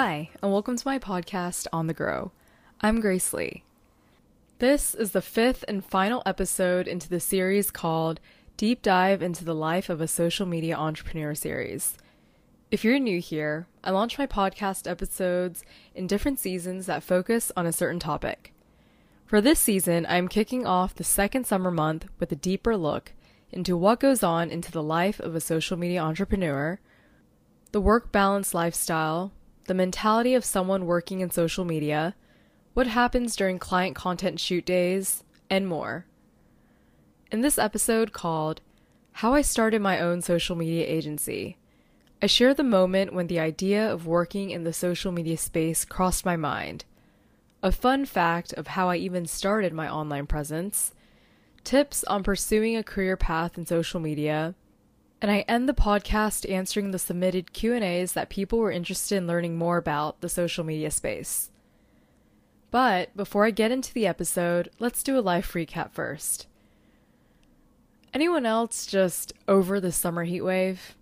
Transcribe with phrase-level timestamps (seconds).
[0.00, 2.30] Hi, and welcome to my podcast, On the Grow.
[2.80, 3.64] I'm Grace Lee.
[4.60, 8.20] This is the fifth and final episode into the series called
[8.56, 11.98] Deep Dive into the Life of a Social Media Entrepreneur series.
[12.70, 15.64] If you're new here, I launch my podcast episodes
[15.96, 18.54] in different seasons that focus on a certain topic.
[19.26, 23.14] For this season, I am kicking off the second summer month with a deeper look
[23.50, 26.78] into what goes on into the life of a social media entrepreneur,
[27.72, 29.32] the work balance lifestyle,
[29.68, 32.16] the mentality of someone working in social media,
[32.72, 36.06] what happens during client content shoot days, and more.
[37.30, 38.62] In this episode called
[39.12, 41.58] How I Started My Own Social Media Agency,
[42.22, 46.24] I share the moment when the idea of working in the social media space crossed
[46.24, 46.86] my mind,
[47.62, 50.94] a fun fact of how I even started my online presence,
[51.62, 54.54] tips on pursuing a career path in social media,
[55.20, 59.56] and I end the podcast answering the submitted Q&As that people were interested in learning
[59.56, 61.50] more about the social media space.
[62.70, 66.46] But before I get into the episode, let's do a life recap first.
[68.14, 70.94] Anyone else just over the summer heat wave?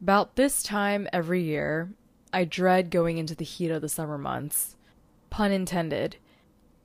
[0.00, 1.90] About this time every year,
[2.32, 4.76] I dread going into the heat of the summer months.
[5.30, 6.16] Pun intended.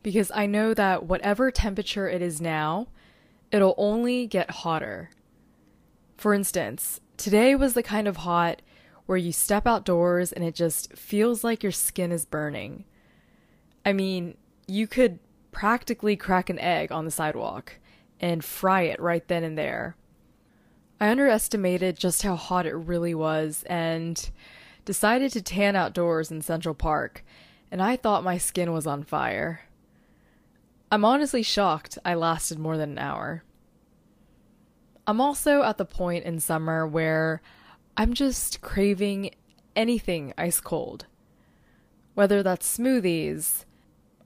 [0.02, 2.88] Because I know that whatever temperature it is now,
[3.52, 5.10] it'll only get hotter
[6.20, 8.62] for instance, today was the kind of hot
[9.06, 12.86] where you step outdoors and it just feels like your skin is burning.
[13.86, 15.20] I mean, you could
[15.52, 17.76] practically crack an egg on the sidewalk
[18.20, 19.96] and fry it right then and there.
[21.00, 24.30] I underestimated just how hot it really was and
[24.84, 27.24] decided to tan outdoors in Central Park,
[27.72, 29.62] and I thought my skin was on fire.
[30.92, 33.44] I'm honestly shocked I lasted more than an hour.
[35.10, 37.42] I'm also at the point in summer where
[37.98, 39.32] I'm just craving
[39.76, 41.08] anything ice cold.
[42.14, 43.66] Whether that's smoothies,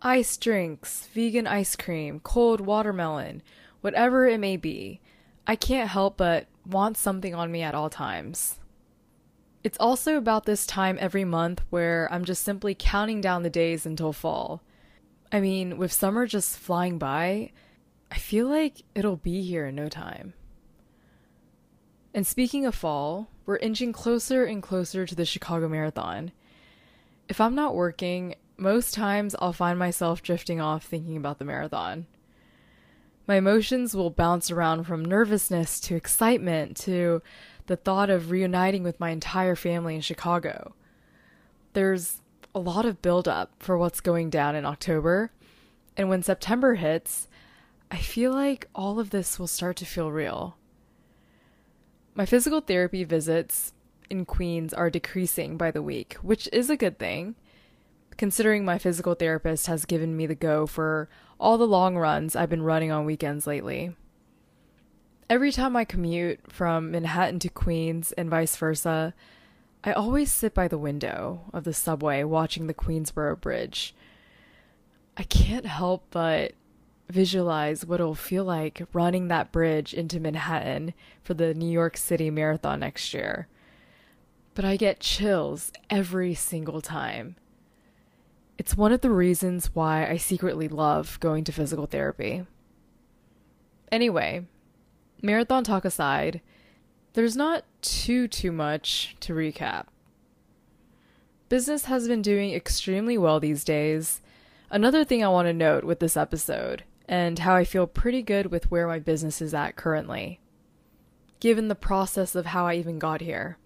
[0.02, 3.44] ice drinks, vegan ice cream, cold watermelon,
[3.80, 5.00] whatever it may be,
[5.48, 8.60] I can't help but want something on me at all times.
[9.64, 13.86] It's also about this time every month where I'm just simply counting down the days
[13.86, 14.62] until fall.
[15.32, 17.54] I mean, with summer just flying by,
[18.12, 20.34] I feel like it'll be here in no time.
[22.14, 26.32] And speaking of fall, we're inching closer and closer to the Chicago Marathon.
[27.28, 32.06] If I'm not working, most times I'll find myself drifting off thinking about the marathon.
[33.28, 37.22] My emotions will bounce around from nervousness to excitement to
[37.68, 40.76] the thought of reuniting with my entire family in Chicago.
[41.72, 42.22] There's
[42.54, 45.32] a lot of buildup for what's going down in October,
[45.96, 47.28] and when September hits,
[47.90, 50.58] I feel like all of this will start to feel real.
[52.16, 53.74] My physical therapy visits
[54.10, 57.36] in Queens are decreasing by the week, which is a good thing,
[58.18, 61.10] considering my physical therapist has given me the go for
[61.40, 63.96] all the long runs I've been running on weekends lately.
[65.28, 69.16] Every time I commute from Manhattan to Queens and vice versa,
[69.84, 73.96] I always sit by the window of the subway watching the Queensboro Bridge.
[75.18, 76.54] I can't help but
[77.14, 82.32] visualize what it'll feel like running that bridge into Manhattan for the New York City
[82.32, 83.48] Marathon next year.
[84.56, 87.36] But I get chills every single time.
[88.58, 92.46] It's one of the reasons why I secretly love going to physical therapy.
[93.92, 94.48] Anyway,
[95.22, 96.42] marathon talk aside,
[97.14, 99.86] there's not too too much to recap.
[101.48, 104.22] Business has been doing extremely well these days.
[104.72, 108.48] Another thing I want to note with this episode and how I feel pretty good
[108.48, 110.40] with where my business is at currently,
[111.40, 113.58] given the process of how I even got here.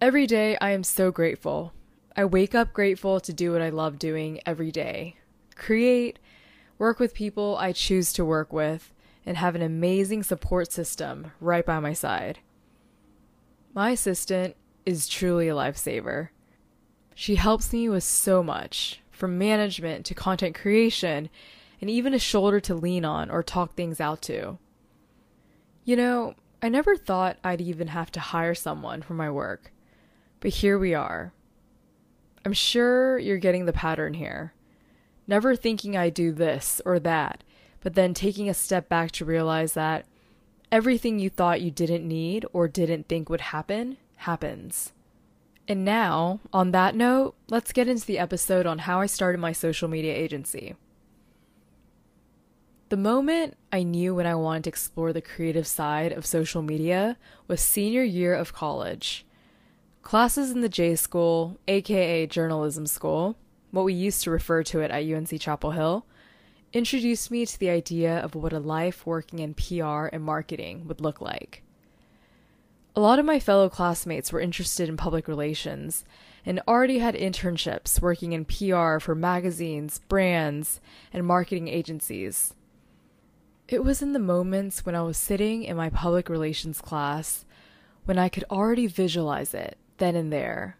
[0.00, 1.72] Every day, I am so grateful.
[2.16, 5.16] I wake up grateful to do what I love doing every day
[5.58, 6.18] create,
[6.78, 8.94] work with people I choose to work with,
[9.26, 12.38] and have an amazing support system right by my side.
[13.74, 14.56] My assistant
[14.86, 16.28] is truly a lifesaver.
[17.14, 21.28] She helps me with so much, from management to content creation
[21.80, 24.58] and even a shoulder to lean on or talk things out to.
[25.84, 29.72] You know, I never thought I'd even have to hire someone for my work,
[30.40, 31.32] but here we are.
[32.44, 34.52] I'm sure you're getting the pattern here.
[35.26, 37.44] Never thinking I'd do this or that,
[37.80, 40.06] but then taking a step back to realize that
[40.72, 44.92] everything you thought you didn't need or didn't think would happen happens.
[45.68, 49.52] And now, on that note, let's get into the episode on how I started my
[49.52, 50.74] social media agency.
[52.88, 57.18] The moment I knew when I wanted to explore the creative side of social media
[57.46, 59.26] was senior year of college.
[60.00, 63.36] Classes in the J School, aka Journalism School,
[63.72, 66.06] what we used to refer to it at UNC Chapel Hill,
[66.72, 71.02] introduced me to the idea of what a life working in PR and marketing would
[71.02, 71.62] look like.
[72.96, 76.06] A lot of my fellow classmates were interested in public relations
[76.46, 80.80] and already had internships working in PR for magazines, brands,
[81.12, 82.54] and marketing agencies.
[83.68, 87.44] It was in the moments when I was sitting in my public relations class
[88.06, 90.78] when I could already visualize it then and there.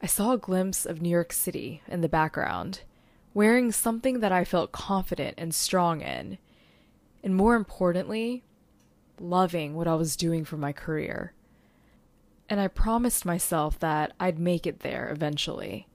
[0.00, 2.82] I saw a glimpse of New York City in the background
[3.34, 6.38] wearing something that I felt confident and strong in,
[7.24, 8.44] and more importantly,
[9.18, 11.32] loving what I was doing for my career.
[12.48, 15.88] And I promised myself that I'd make it there eventually.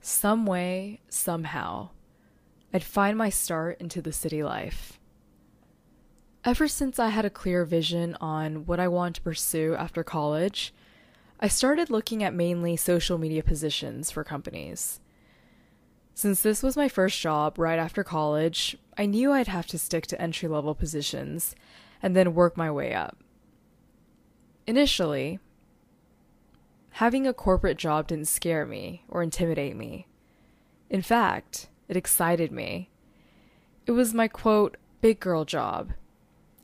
[0.00, 1.88] Some way, somehow,
[2.72, 4.99] I'd find my start into the city life.
[6.42, 10.72] Ever since I had a clear vision on what I wanted to pursue after college,
[11.38, 15.00] I started looking at mainly social media positions for companies.
[16.14, 20.06] Since this was my first job right after college, I knew I'd have to stick
[20.08, 21.54] to entry level positions
[22.02, 23.18] and then work my way up.
[24.66, 25.40] Initially,
[26.92, 30.06] having a corporate job didn't scare me or intimidate me.
[30.88, 32.88] In fact, it excited me.
[33.84, 35.92] It was my quote, big girl job,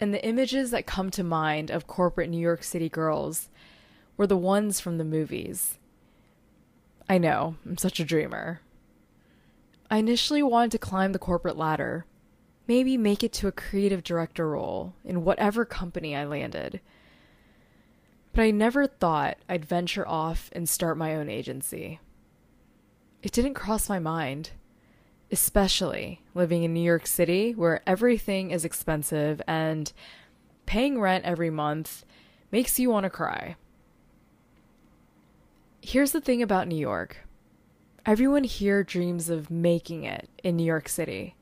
[0.01, 3.49] and the images that come to mind of corporate New York City girls
[4.17, 5.79] were the ones from the movies.
[7.09, 8.61] I know, I'm such a dreamer.
[9.91, 12.05] I initially wanted to climb the corporate ladder,
[12.67, 16.81] maybe make it to a creative director role in whatever company I landed.
[18.33, 22.01] But I never thought I'd venture off and start my own agency.
[23.23, 24.51] It didn't cross my mind,
[25.31, 29.93] especially living in New York City where everything is expensive and
[30.67, 32.05] paying rent every month
[32.51, 33.57] makes you want to cry.
[35.81, 37.19] Here's the thing about New York
[38.05, 41.35] Everyone here dreams of making it in New York City.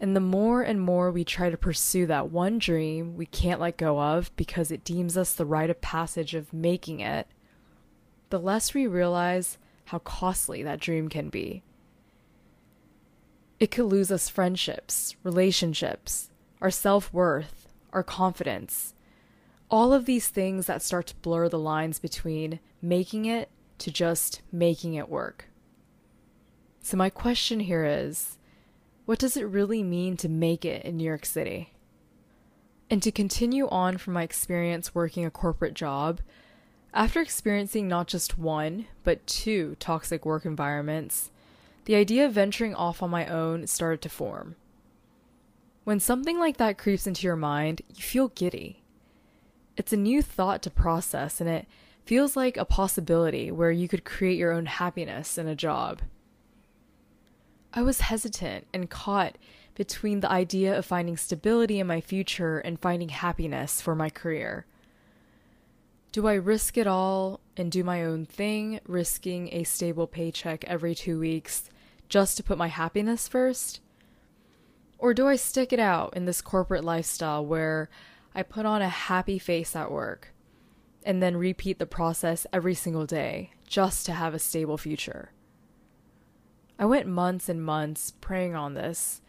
[0.00, 3.76] And the more and more we try to pursue that one dream we can't let
[3.76, 7.28] go of because it deems us the rite of passage of making it,
[8.30, 11.62] the less we realize how costly that dream can be.
[13.62, 16.30] It could lose us friendships, relationships,
[16.60, 18.92] our self worth, our confidence.
[19.70, 24.42] All of these things that start to blur the lines between making it to just
[24.50, 25.44] making it work.
[26.82, 28.36] So, my question here is
[29.04, 31.72] what does it really mean to make it in New York City?
[32.90, 36.20] And to continue on from my experience working a corporate job,
[36.92, 41.30] after experiencing not just one, but two toxic work environments,
[41.84, 44.56] the idea of venturing off on my own started to form.
[45.84, 48.82] When something like that creeps into your mind, you feel giddy.
[49.76, 51.66] It's a new thought to process, and it
[52.04, 56.02] feels like a possibility where you could create your own happiness in a job.
[57.74, 59.38] I was hesitant and caught
[59.74, 64.66] between the idea of finding stability in my future and finding happiness for my career.
[66.12, 70.94] Do I risk it all and do my own thing, risking a stable paycheck every
[70.94, 71.70] two weeks
[72.08, 73.80] just to put my happiness first?
[74.98, 77.90] Or do I stick it out in this corporate lifestyle where
[78.34, 80.32] I put on a happy face at work,
[81.04, 85.32] and then repeat the process every single day just to have a stable future.
[86.78, 89.20] I went months and months praying on this,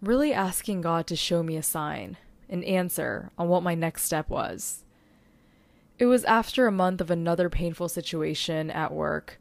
[0.00, 2.16] really asking God to show me a sign,
[2.48, 4.84] an answer on what my next step was.
[6.00, 9.38] It was after a month of another painful situation at work,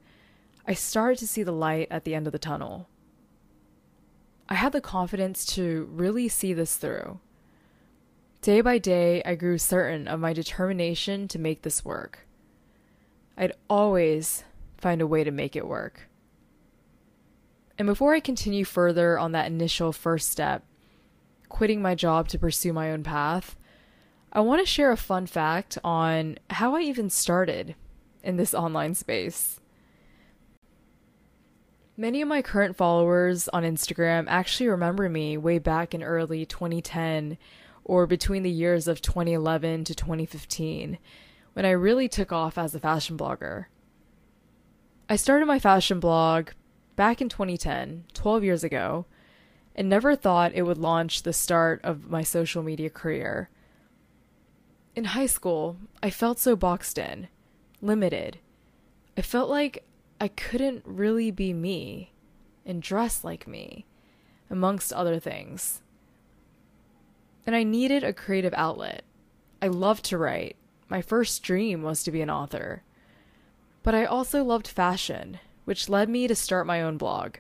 [0.68, 2.90] I started to see the light at the end of the tunnel.
[4.50, 7.22] I had the confidence to really see this through.
[8.42, 12.28] Day by day, I grew certain of my determination to make this work.
[13.38, 14.44] I'd always
[14.78, 16.10] find a way to make it work.
[17.78, 20.66] And before I continue further on that initial first step,
[21.48, 23.56] quitting my job to pursue my own path,
[24.32, 27.76] I want to share a fun fact on how I even started
[28.24, 29.60] in this online space.
[31.98, 37.38] Many of my current followers on Instagram actually remember me way back in early 2010
[37.84, 41.00] or between the years of 2011 to 2015,
[41.54, 43.66] when I really took off as a fashion blogger.
[45.10, 46.50] I started my fashion blog
[46.96, 49.08] back in 2010, 12 years ago,
[49.76, 53.50] and never thought it would launch the start of my social media career.
[55.00, 57.30] In high school, I felt so boxed in,
[57.82, 58.40] limited.
[59.18, 59.86] I felt like
[60.20, 62.12] I couldn't really be me
[62.66, 63.86] and dress like me,
[64.50, 65.82] amongst other things
[67.50, 69.04] and I needed a creative outlet.
[69.60, 70.56] I loved to write.
[70.88, 72.84] My first dream was to be an author.
[73.82, 77.38] But I also loved fashion, which led me to start my own blog.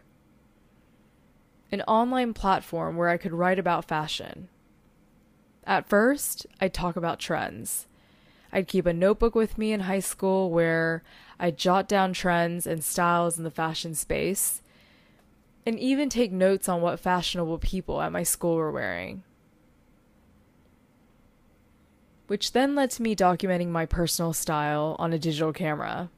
[1.71, 4.49] An online platform where I could write about fashion.
[5.65, 7.85] At first, I'd talk about trends.
[8.51, 11.03] I'd keep a notebook with me in high school where
[11.39, 14.61] I'd jot down trends and styles in the fashion space,
[15.65, 19.23] and even take notes on what fashionable people at my school were wearing.
[22.27, 26.09] Which then led to me documenting my personal style on a digital camera.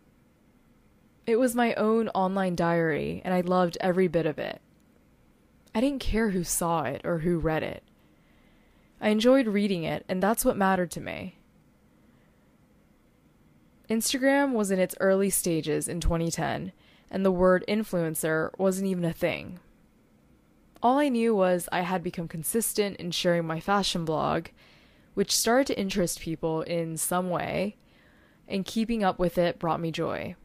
[1.26, 4.62] It was my own online diary, and I loved every bit of it.
[5.76, 7.84] I didn't care who saw it or who read it.
[9.02, 11.40] I enjoyed reading it, and that's what mattered to me.
[13.90, 16.72] Instagram was in its early stages in 2010,
[17.10, 19.60] and the word influencer wasn't even a thing.
[20.84, 24.48] All I knew was I had become consistent in sharing my fashion blog,
[25.16, 27.76] which started to interest people in some way,
[28.48, 30.36] and keeping up with it brought me joy.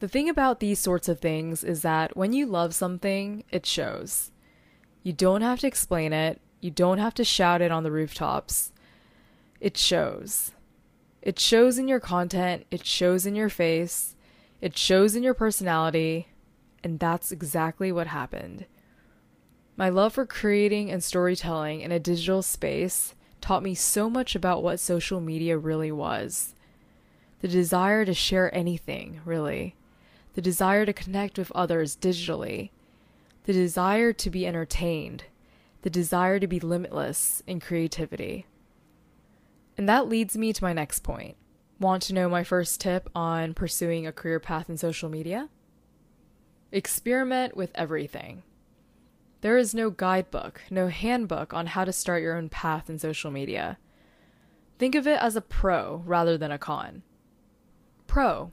[0.00, 4.32] The thing about these sorts of things is that when you love something, it shows.
[5.02, 8.72] You don't have to explain it, you don't have to shout it on the rooftops.
[9.60, 10.52] It shows.
[11.22, 14.16] It shows in your content, it shows in your face,
[14.60, 16.28] it shows in your personality,
[16.82, 18.66] and that's exactly what happened.
[19.76, 24.62] My love for creating and storytelling in a digital space taught me so much about
[24.62, 26.54] what social media really was.
[27.40, 29.74] The desire to share anything, really.
[30.34, 32.70] The desire to connect with others digitally.
[33.50, 35.24] The desire to be entertained.
[35.82, 38.46] The desire to be limitless in creativity.
[39.76, 41.36] And that leads me to my next point.
[41.80, 45.48] Want to know my first tip on pursuing a career path in social media?
[46.70, 48.44] Experiment with everything.
[49.40, 53.32] There is no guidebook, no handbook on how to start your own path in social
[53.32, 53.78] media.
[54.78, 57.02] Think of it as a pro rather than a con.
[58.06, 58.52] Pro.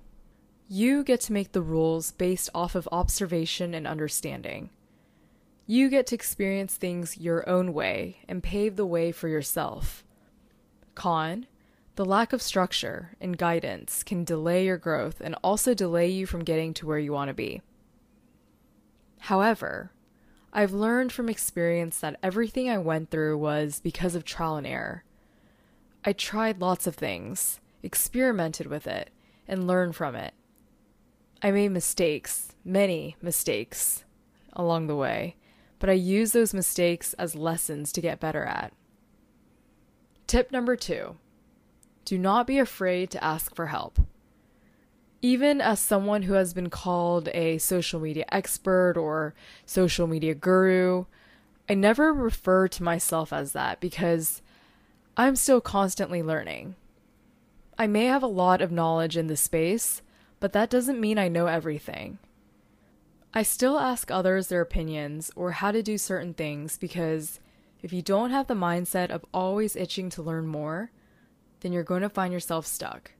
[0.67, 4.71] You get to make the rules based off of observation and understanding.
[5.69, 10.05] You get to experience things your own way and pave the way for yourself.
[10.95, 11.45] Con,
[11.95, 16.45] the lack of structure and guidance can delay your growth and also delay you from
[16.45, 17.61] getting to where you want to be.
[19.19, 19.91] However,
[20.53, 25.03] I've learned from experience that everything I went through was because of trial and error.
[26.05, 29.09] I tried lots of things, experimented with it,
[29.49, 30.33] and learned from it.
[31.43, 34.05] I made mistakes, many mistakes,
[34.53, 35.35] along the way,
[35.79, 38.73] but I use those mistakes as lessons to get better at.
[40.25, 41.15] Tip number two
[42.05, 43.99] do not be afraid to ask for help.
[45.21, 49.33] Even as someone who has been called a social media expert or
[49.65, 51.03] social media guru,
[51.67, 54.41] I never refer to myself as that because
[55.17, 56.75] I'm still constantly learning.
[57.77, 60.01] I may have a lot of knowledge in this space,
[60.39, 62.19] but that doesn't mean I know everything.
[63.33, 67.39] I still ask others their opinions or how to do certain things because
[67.81, 70.91] if you don't have the mindset of always itching to learn more,
[71.59, 73.11] then you're going to find yourself stuck.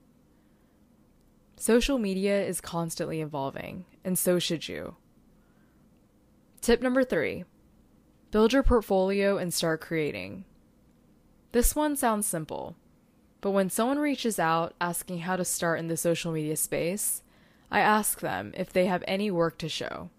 [1.58, 4.96] Social media is constantly evolving, and so should you.
[6.62, 7.46] Tip number three
[8.32, 10.46] build your portfolio and start creating.
[11.52, 12.76] This one sounds simple,
[13.42, 17.24] but when someone reaches out asking how to start in the social media space,
[17.70, 20.10] I ask them if they have any work to show.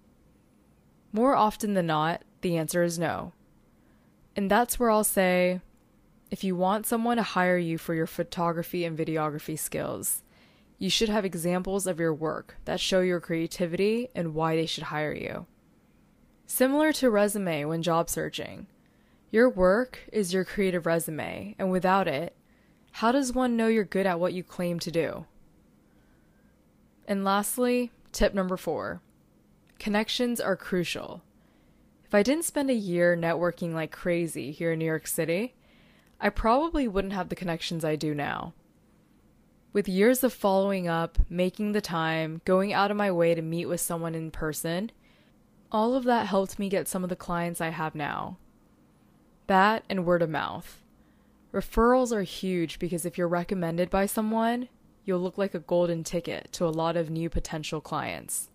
[1.13, 3.33] More often than not, the answer is no.
[4.37, 5.61] And that's where I'll say
[6.31, 10.23] if you want someone to hire you for your photography and videography skills,
[10.79, 14.85] you should have examples of your work that show your creativity and why they should
[14.85, 15.47] hire you.
[16.47, 18.67] Similar to resume when job searching,
[19.31, 22.35] your work is your creative resume, and without it,
[22.93, 25.27] how does one know you're good at what you claim to do?
[27.09, 29.01] And lastly, tip number four
[29.79, 31.23] connections are crucial.
[32.05, 35.55] If I didn't spend a year networking like crazy here in New York City,
[36.21, 38.53] I probably wouldn't have the connections I do now.
[39.73, 43.67] With years of following up, making the time, going out of my way to meet
[43.67, 44.91] with someone in person,
[45.71, 48.37] all of that helped me get some of the clients I have now.
[49.47, 50.83] That and word of mouth.
[51.55, 54.69] Referrals are huge because if you're recommended by someone,
[55.09, 58.51] you'll look like a golden ticket to a lot of new potential clients.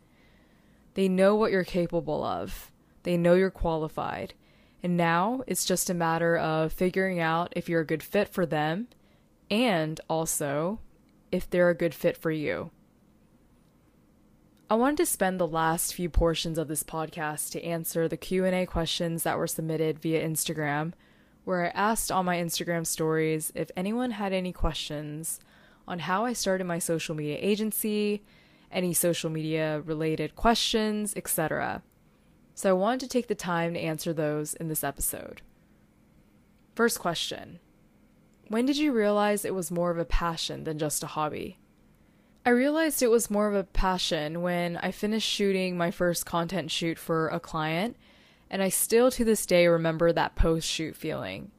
[0.93, 2.71] They know what you're capable of
[3.03, 4.33] they know you're qualified.
[4.81, 8.45] And now it's just a matter of figuring out if you're a good fit for
[8.45, 8.87] them
[9.49, 10.79] and also
[11.31, 12.71] if they're a good fit for you.
[14.69, 18.65] I wanted to spend the last few portions of this podcast to answer the Q&A
[18.65, 20.93] questions that were submitted via Instagram,
[21.43, 25.39] where I asked on my Instagram stories if anyone had any questions
[25.87, 28.23] on how I started my social media agency,
[28.71, 31.83] any social media related questions, etc.
[32.55, 35.41] So I wanted to take the time to answer those in this episode.
[36.75, 37.59] First question
[38.47, 41.59] When did you realize it was more of a passion than just a hobby?
[42.45, 46.71] I realized it was more of a passion when I finished shooting my first content
[46.71, 47.95] shoot for a client,
[48.49, 51.51] and I still to this day remember that post shoot feeling.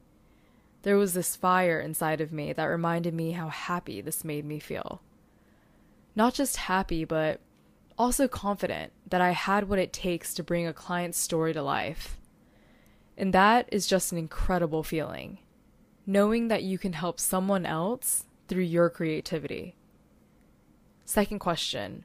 [0.85, 4.59] There was this fire inside of me that reminded me how happy this made me
[4.59, 5.01] feel.
[6.15, 7.41] Not just happy, but
[7.97, 12.19] also confident that I had what it takes to bring a client's story to life.
[13.17, 15.39] And that is just an incredible feeling,
[16.07, 19.77] knowing that you can help someone else through your creativity.
[21.07, 22.05] Second question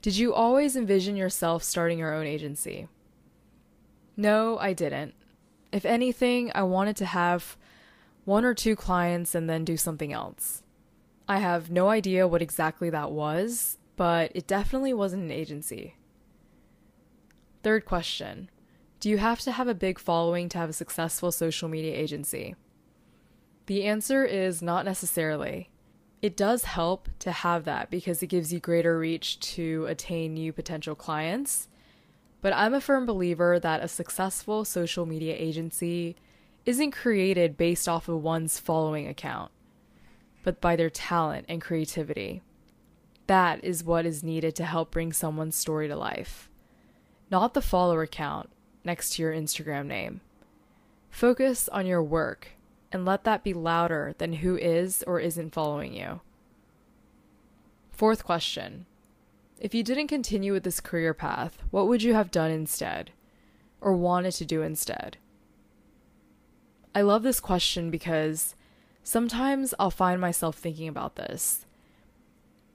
[0.00, 2.86] Did you always envision yourself starting your own agency?
[4.16, 5.14] No, I didn't.
[5.72, 7.56] If anything, I wanted to have
[8.26, 10.62] one or two clients and then do something else.
[11.28, 15.94] I have no idea what exactly that was, but it definitely wasn't an agency.
[17.62, 18.50] Third question
[19.00, 22.56] Do you have to have a big following to have a successful social media agency?
[23.66, 25.70] The answer is not necessarily.
[26.20, 30.52] It does help to have that because it gives you greater reach to attain new
[30.52, 31.68] potential clients.
[32.40, 36.16] But I'm a firm believer that a successful social media agency
[36.66, 39.52] isn't created based off of one's following account,
[40.42, 42.42] but by their talent and creativity.
[43.28, 46.50] That is what is needed to help bring someone's story to life,
[47.30, 48.50] not the follower count
[48.84, 50.20] next to your Instagram name.
[51.08, 52.48] Focus on your work
[52.92, 56.20] and let that be louder than who is or isn't following you.
[57.90, 58.86] Fourth question
[59.58, 63.12] If you didn't continue with this career path, what would you have done instead?
[63.80, 65.16] Or wanted to do instead?
[66.96, 68.54] I love this question because
[69.02, 71.66] sometimes I'll find myself thinking about this.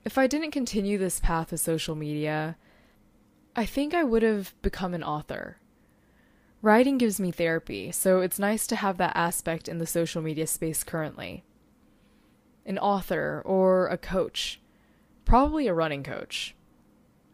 [0.06, 2.56] If I didn't continue this path of social media,
[3.56, 5.58] I think I would have become an author.
[6.62, 10.46] Writing gives me therapy, so it's nice to have that aspect in the social media
[10.46, 11.44] space currently.
[12.64, 14.62] An author or a coach,
[15.26, 16.54] probably a running coach.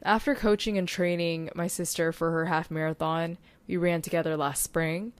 [0.04, 5.12] After coaching and training my sister for her half marathon we ran together last spring,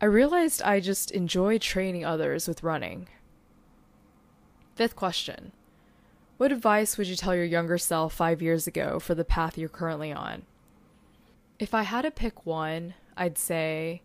[0.00, 3.08] I realized I just enjoy training others with running.
[4.76, 5.50] Fifth question
[6.36, 9.68] What advice would you tell your younger self five years ago for the path you're
[9.68, 10.42] currently on?
[11.58, 14.02] If I had to pick one, I'd say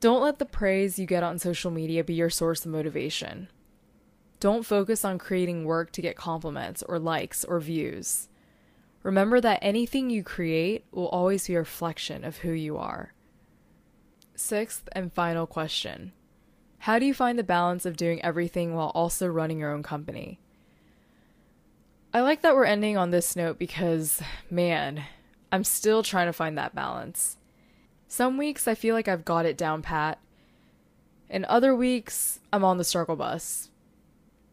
[0.00, 3.48] don't let the praise you get on social media be your source of motivation.
[4.40, 8.28] Don't focus on creating work to get compliments or likes or views.
[9.02, 13.12] Remember that anything you create will always be a reflection of who you are.
[14.36, 16.12] Sixth and final question
[16.80, 20.38] How do you find the balance of doing everything while also running your own company?
[22.12, 25.04] I like that we're ending on this note because, man,
[25.50, 27.38] I'm still trying to find that balance.
[28.08, 30.18] Some weeks I feel like I've got it down pat,
[31.30, 33.70] and other weeks I'm on the struggle bus.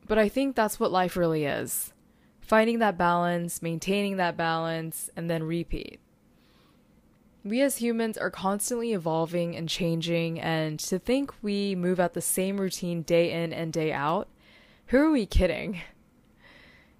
[0.07, 1.93] But I think that's what life really is
[2.41, 5.99] finding that balance, maintaining that balance, and then repeat
[7.43, 12.21] we as humans are constantly evolving and changing, and to think we move at the
[12.21, 14.29] same routine day in and day out,
[14.87, 15.81] who are we kidding?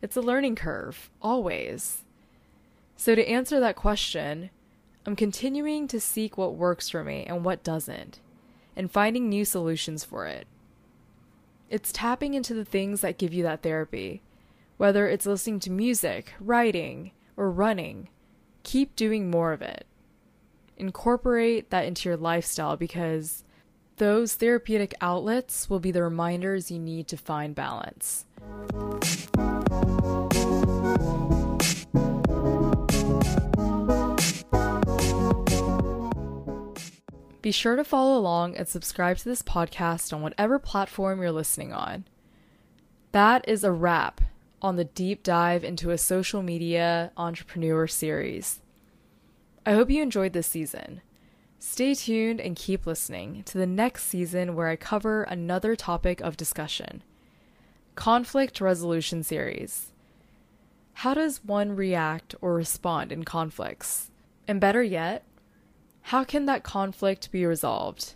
[0.02, 2.04] It's a learning curve, always.
[2.98, 4.50] So, to answer that question,
[5.06, 8.20] I'm continuing to seek what works for me and what doesn't,
[8.76, 10.46] and finding new solutions for it.
[11.70, 14.22] It's tapping into the things that give you that therapy,
[14.76, 18.10] whether it's listening to music, writing, or running.
[18.64, 19.86] Keep doing more of it
[20.78, 23.44] incorporate that into your lifestyle because
[23.98, 28.26] those therapeutic outlets will be the reminders you need to find balance.
[37.44, 41.74] Be sure to follow along and subscribe to this podcast on whatever platform you're listening
[41.74, 42.06] on.
[43.12, 44.22] That is a wrap
[44.62, 48.62] on the deep dive into a social media entrepreneur series.
[49.66, 51.02] I hope you enjoyed this season.
[51.58, 56.36] Stay tuned and keep listening to the next season where I cover another topic of
[56.36, 57.02] discussion
[57.96, 59.94] Conflict Resolution Series.
[60.96, 64.12] How does one react or respond in conflicts?
[64.50, 65.24] And better yet,
[66.02, 68.16] how can that conflict be resolved?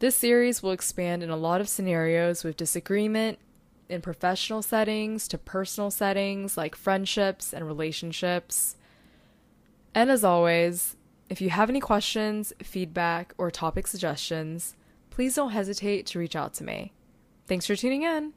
[0.00, 3.38] This series will expand in a lot of scenarios with disagreement
[3.88, 8.76] in professional settings to personal settings like friendships and relationships.
[9.94, 10.96] And as always,
[11.28, 14.76] if you have any questions, feedback, or topic suggestions,
[15.10, 16.92] please don't hesitate to reach out to me.
[17.46, 18.32] Thanks for tuning in.